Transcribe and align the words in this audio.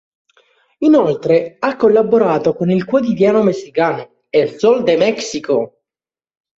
Inoltre 0.79 1.57
ha 1.59 1.75
collaborato 1.75 2.55
con 2.55 2.71
il 2.71 2.85
quotidiano 2.85 3.43
messicano 3.43 4.23
El 4.31 4.49
Sol 4.57 4.81
de 4.83 4.97
México. 4.97 5.81